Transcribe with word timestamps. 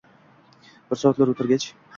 Bir 0.95 1.01
soatlar 1.03 1.35
o'tirgach 1.35 1.71